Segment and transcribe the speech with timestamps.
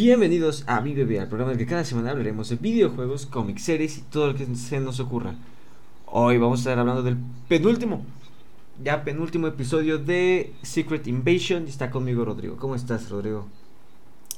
[0.00, 3.64] Bienvenidos a Mi Bebé, al programa en el que cada semana hablaremos de videojuegos, cómics,
[3.64, 5.34] series y todo lo que se nos ocurra.
[6.06, 7.16] Hoy vamos a estar hablando del
[7.48, 8.06] penúltimo,
[8.80, 11.66] ya penúltimo episodio de Secret Invasion.
[11.66, 12.56] Y está conmigo Rodrigo.
[12.58, 13.48] ¿Cómo estás, Rodrigo?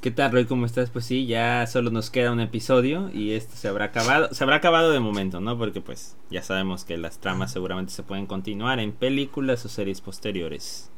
[0.00, 0.46] ¿Qué tal, Roy?
[0.46, 0.88] ¿Cómo estás?
[0.88, 4.32] Pues sí, ya solo nos queda un episodio y esto se habrá acabado.
[4.32, 5.58] Se habrá acabado de momento, ¿no?
[5.58, 10.00] Porque pues ya sabemos que las tramas seguramente se pueden continuar en películas o series
[10.00, 10.88] posteriores.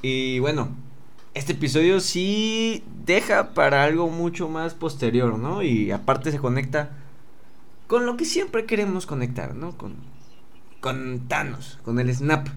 [0.00, 0.74] Y bueno,
[1.34, 5.62] este episodio sí deja para algo mucho más posterior, ¿no?
[5.62, 6.90] Y aparte se conecta
[7.86, 9.76] con lo que siempre queremos conectar, ¿no?
[9.76, 9.94] Con,
[10.80, 12.48] con Thanos, con el Snap.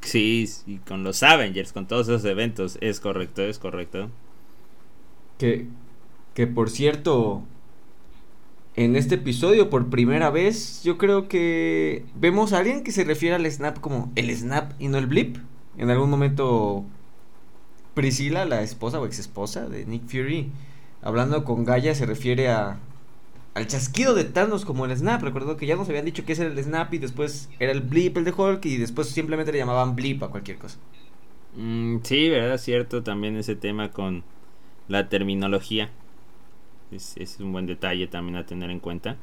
[0.00, 2.78] Sí, y con los Avengers, con todos esos eventos.
[2.80, 4.10] Es correcto, es correcto.
[5.38, 5.66] Que,
[6.34, 7.42] que por cierto,
[8.76, 13.34] en este episodio, por primera vez, yo creo que vemos a alguien que se refiere
[13.34, 15.36] al Snap como el Snap y no el Blip.
[15.76, 16.84] En algún momento,
[17.98, 20.52] Priscila, la esposa o ex esposa de Nick Fury,
[21.02, 22.78] hablando con Gaia, se refiere a,
[23.54, 25.20] al chasquido de Thanos como el Snap.
[25.20, 27.80] Recuerdo que ya nos habían dicho que ese era el Snap y después era el
[27.80, 30.78] Blip el de Hulk y después simplemente le llamaban Blip a cualquier cosa.
[31.56, 34.22] Mm, sí, verdad, cierto también ese tema con
[34.86, 35.90] la terminología.
[36.92, 39.16] Es, es, un buen detalle también a tener en cuenta.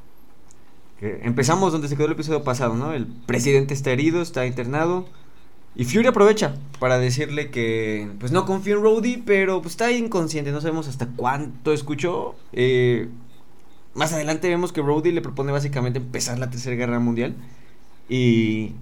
[1.00, 2.92] Que empezamos donde se quedó el episodio pasado, ¿no?
[2.92, 5.08] El presidente está herido, está internado.
[5.76, 10.52] Y Fury aprovecha para decirle que pues no confía en Rhodey, pero pues está inconsciente,
[10.52, 12.36] no sabemos hasta cuánto escuchó.
[12.54, 13.10] Eh,
[13.94, 17.36] más adelante vemos que Rhodey le propone básicamente empezar la Tercera Guerra Mundial.
[18.08, 18.74] Y.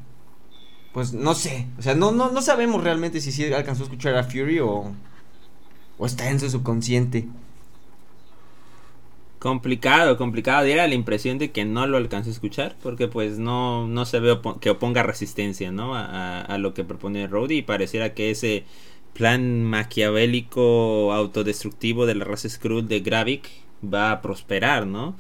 [0.94, 1.68] Pues no sé.
[1.80, 4.92] O sea, no, no, no sabemos realmente si sí alcanzó a escuchar a Fury o.
[5.98, 7.28] O está en su subconsciente.
[9.44, 10.64] Complicado, complicado.
[10.64, 12.78] Diera la impresión de que no lo alcanzó a escuchar.
[12.82, 15.96] Porque pues no, no se ve que oponga resistencia, ¿no?
[15.96, 17.58] A, a lo que propone Rhodey.
[17.58, 18.64] Y pareciera que ese
[19.12, 23.50] plan maquiavélico autodestructivo de la raza Skrull de Gravik
[23.84, 25.14] va a prosperar, ¿no?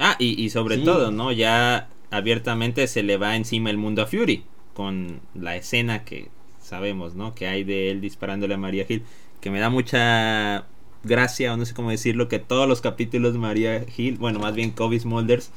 [0.00, 1.30] Ah, y, y sobre todo, ¿no?
[1.30, 4.42] Ya abiertamente se le va encima el mundo a Fury
[4.74, 6.26] con la escena que
[6.60, 7.36] sabemos, ¿no?
[7.36, 9.04] Que hay de él disparándole a María Hill,
[9.40, 10.66] que me da mucha
[11.04, 14.54] gracia, o no sé cómo decirlo, que todos los capítulos de María Hill, bueno, más
[14.54, 15.50] bien Kobe Smulders,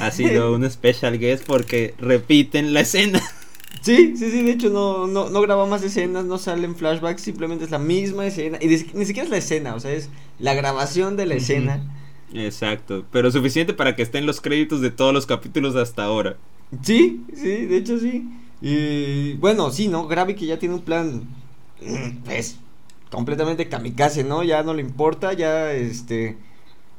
[0.00, 3.22] ha sido un special guest porque repiten la escena.
[3.82, 7.64] Sí, sí, sí, de hecho no, no, no graba más escenas, no salen flashbacks, simplemente
[7.64, 8.58] es la misma escena.
[8.60, 10.08] Y ni siquiera es la escena, o sea, es
[10.38, 11.80] la grabación de la escena.
[12.32, 16.36] Exacto, pero suficiente para que estén los créditos de todos los capítulos hasta ahora.
[16.82, 18.26] Sí, sí, de hecho sí.
[18.60, 20.08] Y bueno, sí, ¿no?
[20.08, 21.28] Gravik que ya tiene un plan,
[22.24, 22.58] pues,
[23.10, 24.42] completamente kamikaze, ¿no?
[24.42, 26.36] Ya no le importa, ya, este,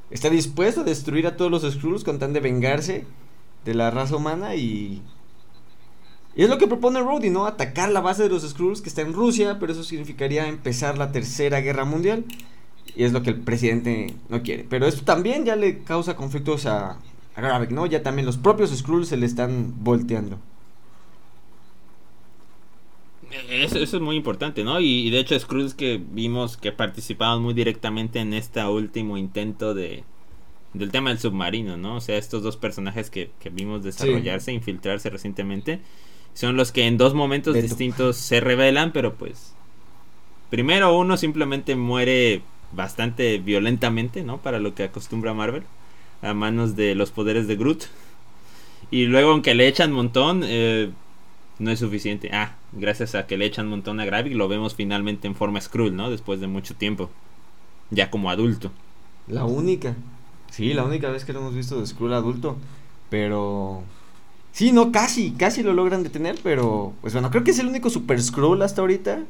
[0.10, 3.06] está dispuesto a destruir a todos los Skrulls con tan de vengarse
[3.66, 5.02] de la raza humana y
[6.38, 7.48] y es lo que propone Rhodey, ¿no?
[7.48, 11.12] Atacar la base de los Skrulls que está en Rusia, pero eso significaría empezar la
[11.12, 12.26] tercera guerra mundial.
[12.96, 14.64] Y es lo que el presidente no quiere.
[14.70, 17.00] Pero esto también ya le causa conflictos a,
[17.36, 17.88] a Gravik, ¿no?
[17.88, 20.38] Ya también los propios Skrulls se le están volteando.
[23.50, 24.80] Eso, eso, es muy importante, ¿no?
[24.80, 29.74] Y, y, de hecho Skrulls que vimos que participaban muy directamente en este último intento
[29.74, 30.04] de
[30.74, 31.96] del tema del submarino, ¿no?
[31.96, 34.56] O sea, estos dos personajes que, que vimos desarrollarse, sí.
[34.56, 35.80] infiltrarse recientemente
[36.34, 37.68] son los que en dos momentos Beto.
[37.68, 39.56] distintos se revelan, pero pues
[40.50, 44.38] primero uno simplemente muere bastante violentamente, ¿no?
[44.38, 45.64] Para lo que acostumbra Marvel,
[46.22, 47.86] a manos de los poderes de Groot.
[48.92, 50.92] Y luego aunque le echan montón, eh,
[51.60, 52.30] no es suficiente.
[52.34, 55.96] Ah, gracias a que le echan montón a Gravik, lo vemos finalmente en forma Skrull,
[55.96, 56.10] ¿no?
[56.10, 57.10] Después de mucho tiempo,
[57.90, 58.72] ya como adulto.
[59.28, 59.96] La única,
[60.52, 62.58] sí, la única vez que lo hemos visto de Skrull adulto,
[63.10, 63.84] pero
[64.58, 67.92] Sí, no, casi, casi lo logran detener, pero pues bueno, creo que es el único
[67.92, 69.24] Super Scroll hasta ahorita.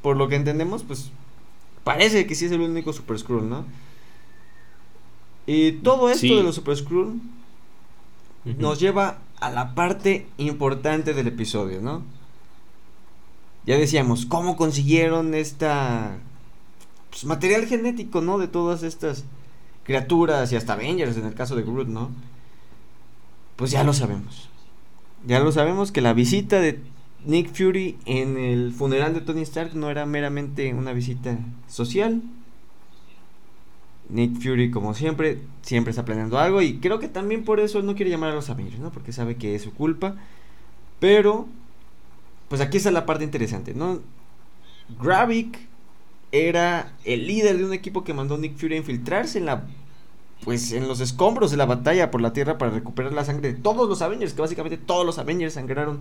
[0.00, 1.10] Por lo que entendemos, pues
[1.84, 3.66] parece que sí es el único Super Scroll, ¿no?
[5.46, 6.34] Y todo esto sí.
[6.34, 8.56] de los Super Scroll uh -huh.
[8.56, 12.02] nos lleva a la parte importante del episodio, ¿no?
[13.66, 16.18] Ya decíamos, ¿cómo consiguieron esta
[17.10, 18.38] pues, material genético, ¿no?
[18.38, 19.24] De todas estas
[19.84, 22.10] criaturas y hasta Avengers en el caso de Groot, ¿no?
[23.56, 24.48] Pues ya lo sabemos.
[25.26, 26.80] Ya lo sabemos que la visita de
[27.24, 31.38] Nick Fury en el funeral de Tony Stark no era meramente una visita
[31.68, 32.22] social.
[34.08, 37.94] Nick Fury, como siempre, siempre está planeando algo y creo que también por eso no
[37.94, 38.90] quiere llamar a los Avengers, ¿no?
[38.90, 40.16] Porque sabe que es su culpa.
[41.00, 41.46] Pero,
[42.48, 44.00] pues aquí está la parte interesante, ¿no?
[45.00, 45.58] Gravik
[46.32, 49.64] era el líder de un equipo que mandó Nick Fury a infiltrarse en la
[50.44, 53.58] pues en los escombros de la batalla por la Tierra para recuperar la sangre de
[53.58, 56.00] todos los Avengers, que básicamente todos los Avengers sangraron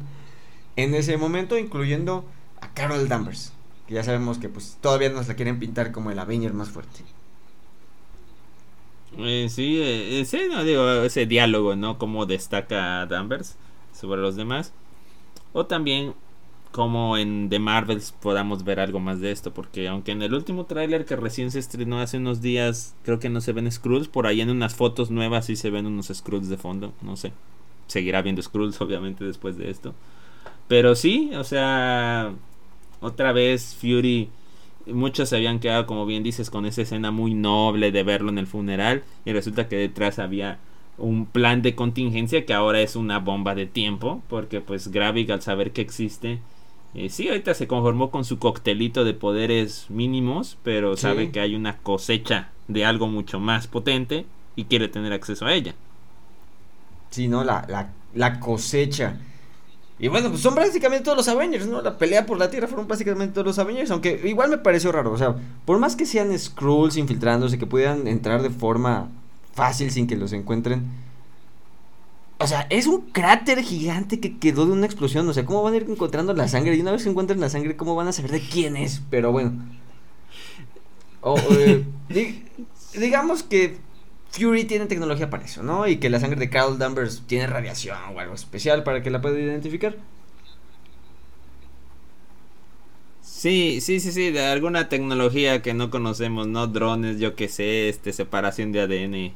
[0.75, 2.25] en ese momento, incluyendo
[2.59, 3.53] a Carol Danvers,
[3.87, 7.01] Ya sabemos que pues todavía nos la quieren pintar como el Avenger más fuerte.
[9.17, 11.97] Eh, sí, eh, eh, sí, no digo, ese diálogo, ¿no?
[11.97, 13.57] Cómo destaca Danvers
[13.93, 14.73] sobre los demás.
[15.53, 16.13] O también
[16.71, 20.65] como en The Marvels podamos ver algo más de esto, porque aunque en el último
[20.65, 24.25] tráiler que recién se estrenó hace unos días, creo que no se ven Skrulls, por
[24.25, 27.31] ahí en unas fotos nuevas sí se ven unos Skrulls de fondo, no sé.
[27.87, 29.93] Seguirá viendo Skrulls obviamente después de esto.
[30.67, 32.33] Pero sí, o sea,
[33.01, 34.29] otra vez Fury
[34.87, 38.37] muchos se habían quedado, como bien dices, con esa escena muy noble de verlo en
[38.37, 40.59] el funeral y resulta que detrás había
[40.97, 45.41] un plan de contingencia que ahora es una bomba de tiempo porque pues Gravik al
[45.41, 46.39] saber que existe
[46.93, 51.55] eh, sí ahorita se conformó con su coctelito de poderes mínimos pero sabe que hay
[51.55, 54.25] una cosecha de algo mucho más potente
[54.55, 55.73] y quiere tener acceso a ella.
[57.09, 59.17] Sí no la, la, la cosecha
[59.99, 61.81] y bueno, pues son básicamente todos los Avengers, ¿no?
[61.81, 65.11] La pelea por la Tierra fueron básicamente todos los Avengers, aunque igual me pareció raro,
[65.11, 65.35] o sea,
[65.65, 69.09] por más que sean Skrulls infiltrándose, que pudieran entrar de forma
[69.53, 70.83] fácil sin que los encuentren.
[72.39, 75.73] O sea, es un cráter gigante que quedó de una explosión, o sea, ¿cómo van
[75.73, 76.75] a ir encontrando la sangre?
[76.75, 79.01] Y una vez que encuentren la sangre, ¿cómo van a saber de quién es?
[79.09, 79.53] Pero bueno.
[81.51, 81.85] Eh,
[82.99, 83.77] digamos que
[84.33, 85.87] Fury tiene tecnología para eso, ¿no?
[85.87, 89.21] Y que la sangre de Carol Danvers tiene radiación o algo especial para que la
[89.21, 89.95] pueda identificar.
[93.21, 96.67] Sí, sí, sí, sí, de alguna tecnología que no conocemos, ¿no?
[96.67, 99.33] Drones, yo qué sé, este, separación de ADN.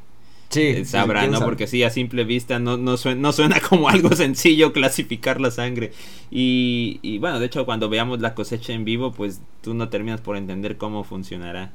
[0.49, 1.41] Sí, eh, sabrá, ¿no?
[1.41, 5.51] Porque sí, a simple vista no, no, suena, no suena como algo sencillo clasificar la
[5.51, 5.91] sangre.
[6.31, 10.21] Y, y bueno, de hecho, cuando veamos la cosecha en vivo, pues tú no terminas
[10.21, 11.71] por entender cómo funcionará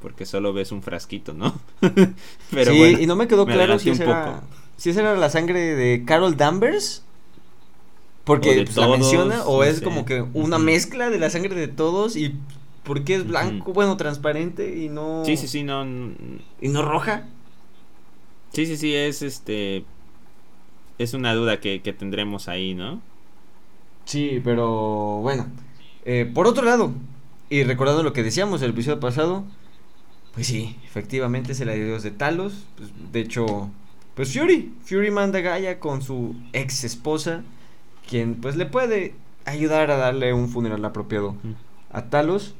[0.00, 1.58] porque solo ves un frasquito, ¿no?
[2.50, 4.42] Pero sí, y no me quedó claro si, esa era,
[4.76, 7.02] si esa era la sangre de Carol Danvers.
[8.24, 12.16] Porque pues, la menciona, o es como que una mezcla de la sangre de todos
[12.16, 12.34] y
[12.82, 15.22] ¿por qué es blanco, bueno, transparente y no...
[15.24, 15.84] Sí, sí, sí, no...
[16.60, 17.28] ¿Y no roja?
[18.52, 19.84] Sí, sí, sí, es este...
[20.98, 23.00] Es una duda que, que tendremos ahí, ¿no?
[24.06, 25.46] Sí, pero bueno.
[26.04, 26.92] Eh, por otro lado,
[27.50, 29.44] y recordando lo que decíamos el episodio pasado,
[30.36, 32.66] pues sí, efectivamente es el adiós de Talos.
[32.76, 33.70] Pues, de hecho,
[34.14, 34.74] pues Fury.
[34.84, 37.42] Fury manda a Gaia con su ex esposa,
[38.06, 39.14] quien pues le puede
[39.46, 41.36] ayudar a darle un funeral apropiado
[41.90, 42.54] a Talos.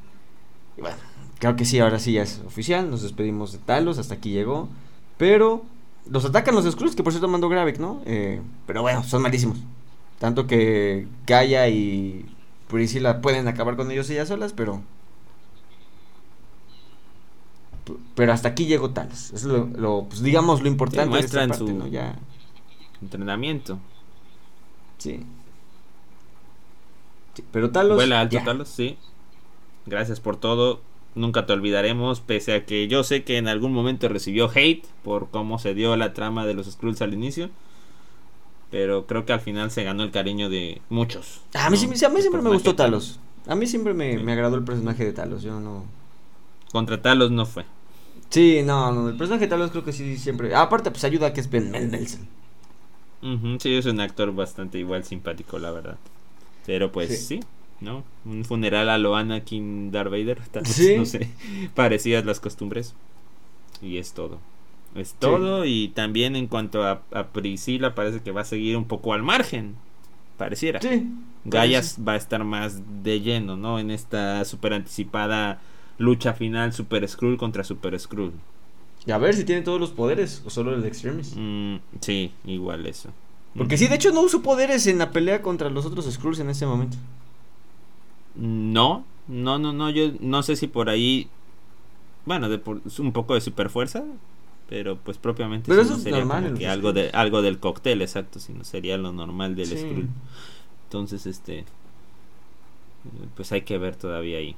[0.79, 0.97] Y bueno,
[1.39, 2.91] creo que sí, ahora sí ya es oficial.
[2.91, 4.71] Nos despedimos de Talos, hasta aquí llegó.
[5.19, 5.63] Pero
[6.09, 8.01] los atacan los Skrulls, que por cierto mandó Gravik, ¿no?
[8.07, 9.59] Eh, pero bueno, son malísimos.
[10.19, 12.25] Tanto que Gaia y
[12.69, 14.81] Priscilla pueden acabar con ellos ellas solas, pero
[18.17, 19.31] pero hasta aquí llegó Talos.
[19.33, 22.19] Es lo, pues, digamos lo importante muestra su Ya.
[23.03, 23.79] entrenamiento.
[24.99, 25.21] Sí.
[27.53, 27.97] Pero Talos.
[27.97, 28.97] Vuela alto Talos, sí.
[29.85, 30.81] Gracias por todo.
[31.15, 35.29] Nunca te olvidaremos, pese a que yo sé que en algún momento recibió hate por
[35.31, 37.51] cómo se dio la trama de los Skrulls al inicio.
[38.71, 41.43] Pero creo que al final se ganó el cariño de muchos.
[41.53, 43.21] A mí, siempre me gustó Talos.
[43.47, 45.43] A mí siempre me, me agradó el personaje de Talos.
[45.43, 45.85] Yo no.
[46.73, 47.65] Contra Talos no fue.
[48.31, 50.55] Sí, no, no, el personaje de Talos creo que sí siempre.
[50.55, 52.27] aparte, pues ayuda a que es Ben Mendelsohn.
[53.61, 55.97] sí, es un actor bastante igual simpático, la verdad.
[56.67, 57.41] Pero pues sí,
[57.81, 58.05] ¿no?
[58.25, 60.41] Un funeral a lo Anakin Darth Vader.
[60.65, 60.97] ¿Sí?
[60.97, 61.31] No sé,
[61.75, 62.95] parecidas las costumbres.
[63.81, 64.39] Y es todo.
[64.95, 65.65] Es todo.
[65.65, 69.23] Y también en cuanto a, a, Priscila, parece que va a seguir un poco al
[69.23, 69.77] margen.
[70.39, 70.81] Pareciera.
[70.81, 71.07] Sí.
[71.45, 73.79] Gaia va a estar más de lleno, ¿no?
[73.79, 75.61] En esta super anticipada
[75.99, 78.33] lucha final Super Skrull contra Super Skrull.
[79.07, 81.35] Y a ver si tiene todos los poderes o solo el de Extremis.
[81.37, 83.11] Mm, sí, igual eso.
[83.57, 86.51] Porque sí, de hecho no usó poderes en la pelea contra los otros Skrulls en
[86.51, 86.97] ese momento.
[88.35, 91.29] No, no, no, no, yo no sé si por ahí,
[92.27, 92.61] bueno, de
[92.99, 94.05] un poco de super fuerza,
[94.69, 98.65] pero pues propiamente pero eso es normal, que algo de algo del cóctel, exacto, sino
[98.65, 100.09] sería lo normal del Skrull.
[100.85, 101.65] Entonces, este,
[103.35, 104.55] pues hay que ver todavía ahí.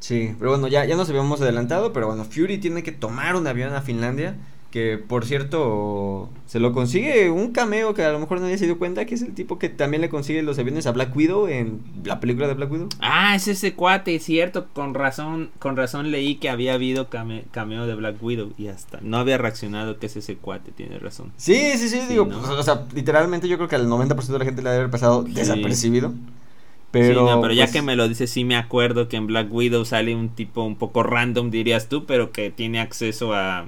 [0.00, 3.46] Sí, pero bueno, ya, ya nos habíamos adelantado, pero bueno, Fury tiene que tomar un
[3.46, 4.36] avión a Finlandia,
[4.70, 8.78] que por cierto se lo consigue un cameo que a lo mejor nadie se dio
[8.78, 11.80] cuenta, que es el tipo que también le consigue los aviones a Black Widow en
[12.04, 12.88] la película de Black Widow.
[13.00, 17.86] Ah, es ese cuate, es cierto, con razón, con razón leí que había habido cameo
[17.86, 21.32] de Black Widow y hasta no había reaccionado que es ese cuate, tiene razón.
[21.38, 24.44] Sí, sí, sí, digo, pues, o sea, literalmente yo creo que al 90% de la
[24.44, 26.12] gente le debe haber pasado desapercibido.
[26.90, 29.84] Pero, pero ya pues que me lo dices, sí me acuerdo que en Black Widow
[29.84, 33.66] sale un tipo un poco random, dirías tú, pero que tiene acceso a,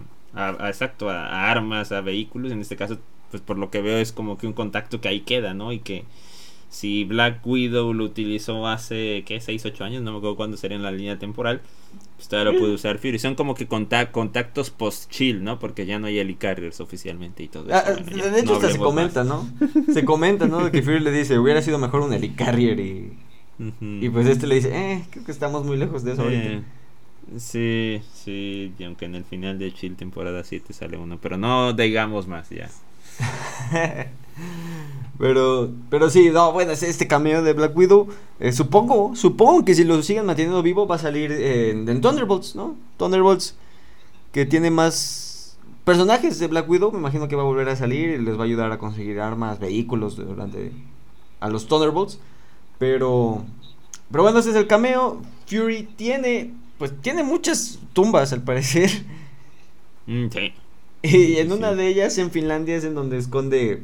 [0.66, 2.50] exacto, a, armas, a vehículos.
[2.50, 2.98] En este caso,
[3.30, 5.72] pues por lo que veo es como que un contacto que ahí queda, ¿no?
[5.72, 6.04] Y que
[6.70, 9.40] si Black Widow lo utilizó hace, ¿qué?
[9.40, 11.60] 6, 8 años, no me acuerdo cuándo sería en la línea temporal,
[12.16, 13.18] pues todavía lo puede usar Fury.
[13.18, 15.59] Son como que contactos post-chill, ¿no?
[15.59, 17.75] Porque ya no hay helicarriers oficialmente y todo eso.
[17.75, 19.49] Ah, de hecho, hasta se comenta, ¿no?
[19.92, 20.64] Se comenta, ¿no?
[20.64, 23.12] De que Fury le dice, hubiera sido mejor un helicarrier y...
[23.80, 26.49] Y pues este le dice, eh, creo que estamos muy lejos de eso ahorita.
[26.49, 26.62] Eh,
[27.37, 31.75] sí, sí, y aunque en el final de Chill temporada 7 sale uno, pero no
[31.75, 32.70] digamos más ya.
[35.20, 38.08] pero, pero sí, no, bueno, este cameo de Black Widow,
[38.40, 42.74] eh, supongo, supongo que si lo siguen manteniendo vivo va a salir en, Thunderbolts, ¿no?
[42.96, 43.54] Thunderbolts,
[44.32, 48.08] que tiene más personajes de Black Widow, me imagino que va a volver a salir
[48.08, 50.72] y les va a ayudar a conseguir armas, vehículos durante
[51.40, 52.18] a los Thunderbolts.
[52.78, 53.44] Pero,
[54.10, 55.20] pero bueno, ese es el cameo.
[55.46, 58.90] Fury tiene, pues tiene muchas tumbas al parecer.
[60.06, 60.54] Mm, sí.
[61.02, 63.82] Y en una de ellas en Finlandia es en donde esconde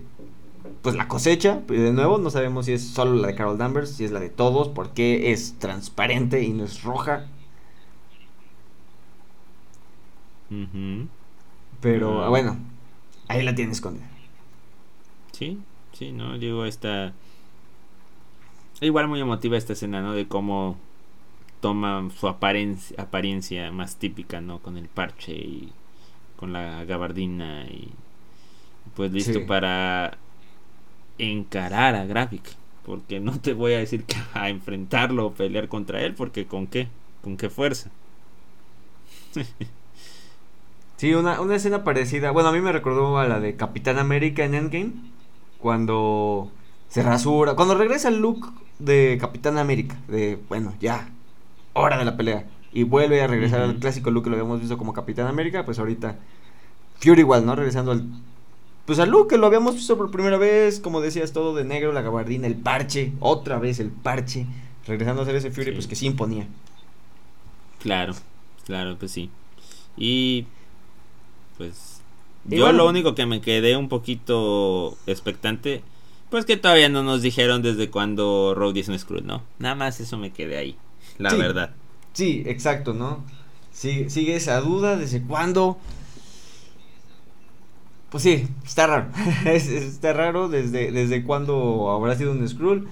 [0.83, 1.63] pues la cosecha.
[1.69, 4.31] De nuevo, no sabemos si es solo la de Carol Danvers, si es la de
[4.31, 7.27] todos, porque es transparente y no es roja.
[11.81, 12.29] Pero ah.
[12.29, 12.57] bueno,
[13.29, 14.09] ahí la tiene escondida.
[15.33, 15.59] Sí,
[15.93, 17.13] sí, no, digo, esta.
[18.81, 20.13] Igual muy emotiva esta escena, ¿no?
[20.13, 20.77] De cómo
[21.61, 24.61] toma su apariencia, apariencia más típica, ¿no?
[24.61, 25.73] Con el parche y
[26.37, 27.91] con la gabardina y
[28.95, 30.19] pues listo para
[31.19, 32.43] encarar a Graphic.
[32.85, 36.67] Porque no te voy a decir que a enfrentarlo o pelear contra él, porque con
[36.67, 36.89] qué,
[37.23, 37.91] con qué fuerza.
[40.97, 42.31] sí, una, una escena parecida.
[42.31, 44.93] Bueno, a mí me recordó a la de Capitán América en Endgame.
[45.59, 46.51] Cuando
[46.89, 47.55] se rasura.
[47.55, 49.97] Cuando regresa el look de Capitán América.
[50.09, 51.09] De, bueno, ya.
[51.73, 52.47] Hora de la pelea
[52.77, 55.79] y vuelve a regresar al clásico look que lo habíamos visto como Capitán América, pues
[55.79, 56.17] ahorita
[56.99, 57.57] Fury igual, ¿no?
[57.57, 58.05] Regresando al
[58.87, 61.93] pues al look que lo habíamos visto por primera vez, como decías, todo de negro,
[61.93, 64.47] la gabardina, el parche, otra vez el parche,
[64.87, 66.47] regresando a ser ese Fury pues que sí imponía.
[67.81, 68.15] Claro,
[68.65, 69.29] claro, pues sí.
[69.97, 70.47] Y
[71.59, 72.01] pues
[72.45, 75.83] yo lo único que me quedé un poquito expectante,
[76.31, 79.43] pues que todavía no nos dijeron desde cuando Rhodey es un Skrull, ¿no?
[79.59, 80.77] Nada más eso me quedé ahí,
[81.19, 81.75] la verdad.
[82.13, 83.25] Sí, exacto, ¿no?
[83.73, 85.77] Sigue, sigue esa duda, ¿desde cuándo?
[88.11, 89.09] Pues sí, está raro.
[89.45, 92.89] está raro desde, desde cuándo habrá sido un Skrull.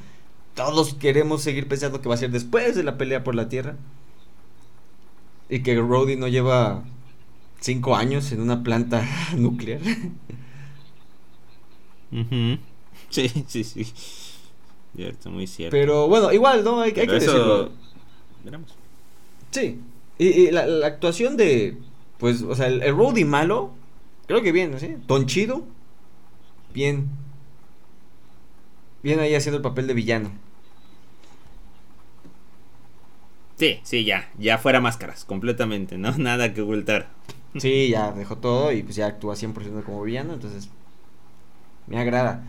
[0.55, 3.77] Todos queremos seguir pensando que va a ser después de la pelea por la Tierra.
[5.49, 6.85] Y que Rhodey no lleva
[7.61, 9.07] cinco años en una planta
[9.37, 9.81] nuclear.
[13.11, 13.93] Sí, sí, sí.
[14.97, 15.73] Cierto, muy cierto.
[15.77, 16.81] Pero bueno, igual, ¿no?
[16.81, 17.73] Hay, hay que decirlo.
[18.45, 18.75] Veremos.
[19.51, 19.81] Sí.
[20.19, 21.77] Y, la, actuación de.
[22.19, 23.73] Pues, o sea, el, el malo.
[24.27, 24.97] Creo que bien, ¿sí?
[25.07, 25.65] Tonchido.
[26.73, 27.09] Bien.
[29.03, 30.31] Bien ahí haciendo el papel de villano.
[33.57, 34.31] Sí, sí, ya.
[34.39, 36.13] Ya fuera máscaras, completamente, ¿no?
[36.19, 37.09] Nada que ocultar.
[37.57, 40.69] Sí, ya dejó todo y pues ya actúa 100% como villano, entonces.
[41.87, 42.45] Me agrada.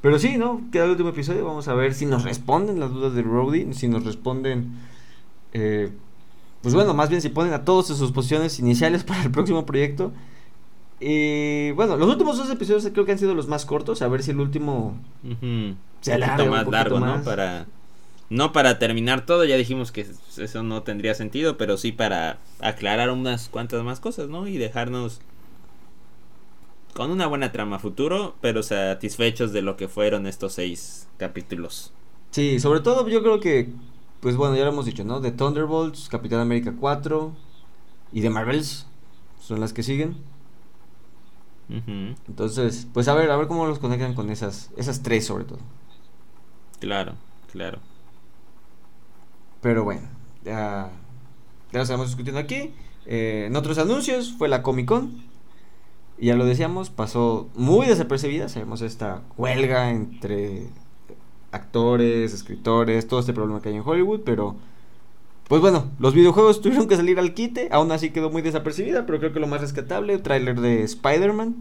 [0.00, 0.60] Pero sí, ¿no?
[0.70, 1.44] Queda el último episodio.
[1.44, 3.72] Vamos a ver si nos responden las dudas de Rhodey.
[3.72, 4.74] Si nos responden.
[5.54, 5.90] Eh,
[6.60, 9.64] pues bueno, más bien si ponen a todos en sus posiciones iniciales para el próximo
[9.64, 10.12] proyecto.
[11.06, 14.00] Y bueno, los últimos dos episodios creo que han sido los más cortos.
[14.00, 14.96] A ver si el último
[16.00, 17.22] se alarga más largo, ¿no?
[17.22, 17.66] Para
[18.30, 20.06] no para terminar todo, ya dijimos que
[20.38, 24.48] eso no tendría sentido, pero sí para aclarar unas cuantas más cosas, ¿no?
[24.48, 25.20] Y dejarnos
[26.94, 31.92] con una buena trama futuro, pero satisfechos de lo que fueron estos seis capítulos.
[32.30, 33.68] Sí, sobre todo yo creo que
[34.20, 35.20] pues bueno, ya lo hemos dicho, ¿no?
[35.20, 37.30] De Thunderbolts, Capitán América 4
[38.10, 38.86] y de Marvels
[39.38, 40.16] son las que siguen.
[41.68, 45.58] Entonces, pues a ver, a ver cómo los conectan con esas, esas tres sobre todo.
[46.80, 47.14] Claro,
[47.50, 47.78] claro.
[49.60, 50.02] Pero bueno,
[50.44, 50.90] ya,
[51.72, 52.74] ya lo estamos discutiendo aquí.
[53.06, 55.24] Eh, en otros anuncios fue la Comic Con.
[56.18, 58.48] Y ya lo decíamos, pasó muy desapercibida.
[58.48, 60.68] Sabemos esta huelga entre
[61.50, 64.56] actores, escritores, todo este problema que hay en Hollywood, pero
[65.48, 69.18] pues bueno, los videojuegos tuvieron que salir al quite, aún así quedó muy desapercibida, pero
[69.18, 71.54] creo que lo más rescatable, tráiler de Spider-Man,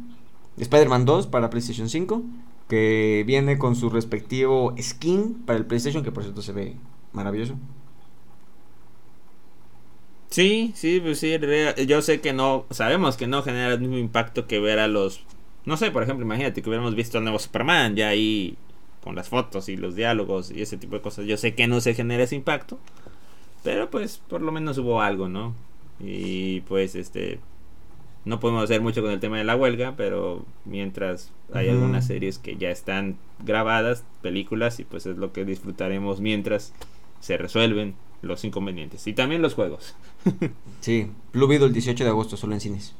[0.57, 2.23] Spider-Man 2 para PlayStation 5,
[2.69, 6.75] que viene con su respectivo skin para el PlayStation, que por cierto se ve
[7.11, 7.55] maravilloso.
[10.29, 11.37] Sí, sí, pues sí,
[11.85, 15.23] yo sé que no, sabemos que no genera el mismo impacto que ver a los,
[15.65, 18.57] no sé, por ejemplo, imagínate que hubiéramos visto al nuevo Superman ya ahí
[19.03, 21.25] con las fotos y los diálogos y ese tipo de cosas.
[21.25, 22.79] Yo sé que no se genera ese impacto,
[23.63, 25.53] pero pues por lo menos hubo algo, ¿no?
[26.00, 27.39] Y pues este
[28.25, 32.38] no podemos hacer mucho con el tema de la huelga, pero mientras hay algunas series
[32.38, 36.74] que ya están grabadas, películas, y pues es lo que disfrutaremos mientras
[37.20, 39.05] se resuelven los inconvenientes.
[39.08, 39.96] Y también los juegos.
[40.79, 42.93] Sí, Blue Beetle el 18 de agosto, solo en cines.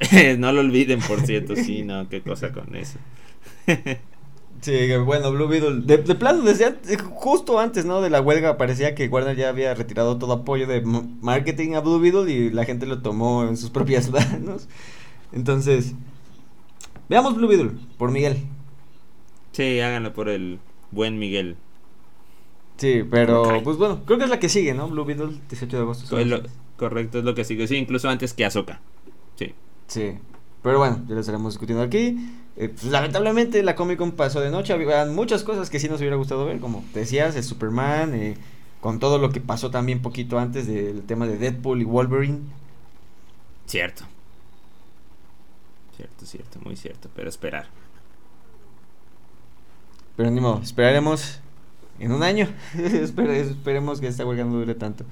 [0.38, 2.98] no lo olviden, por cierto, sí, no, qué cosa con eso.
[4.60, 8.00] Sí, bueno, Blue Beetle, de, de plano, desde justo antes, ¿no?
[8.00, 12.00] De la huelga parecía que Warner ya había retirado todo apoyo de marketing a Blue
[12.00, 14.68] Beetle y la gente lo tomó en sus propias manos.
[15.32, 15.94] Entonces,
[17.08, 18.38] veamos Blue Beetle, por Miguel.
[19.52, 20.58] Sí, háganlo por el
[20.90, 21.56] buen Miguel.
[22.78, 24.88] Sí, pero, pues bueno, creo que es la que sigue, ¿no?
[24.88, 26.18] Blue Beetle, 18 de agosto.
[26.18, 26.42] Es lo-
[26.76, 27.66] correcto, es lo que sigue.
[27.66, 28.80] Sí, incluso antes que Azoka.
[29.36, 29.52] Sí.
[29.88, 30.14] Sí,
[30.62, 32.16] pero bueno, ya lo estaremos discutiendo aquí.
[32.56, 36.00] Eh, pues, lamentablemente la Comic Con pasó de noche, había muchas cosas que sí nos
[36.00, 38.36] hubiera gustado ver, como te decías, el Superman, eh,
[38.80, 42.40] con todo lo que pasó también poquito antes del tema de Deadpool y Wolverine.
[43.66, 44.04] Cierto.
[45.96, 47.08] Cierto, cierto, muy cierto.
[47.14, 47.66] Pero esperar.
[50.16, 51.40] Pero ni modo, esperaremos
[51.98, 52.48] en un año.
[52.74, 55.04] Espere- esperemos que esta huelga no dure tanto.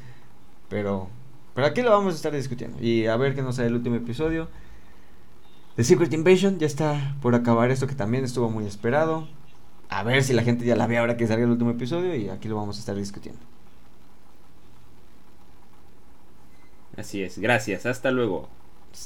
[0.69, 1.09] Pero,
[1.55, 2.79] pero aquí lo vamos a estar discutiendo.
[2.83, 4.49] Y a ver qué nos sale el último episodio.
[5.77, 9.29] The Secret Invasion ya está por acabar esto que también estuvo muy esperado.
[9.89, 12.29] A ver si la gente ya la ve ahora que salga el último episodio y
[12.29, 13.41] aquí lo vamos a estar discutiendo.
[16.97, 17.39] Así es.
[17.39, 17.85] Gracias.
[17.85, 18.49] Hasta luego.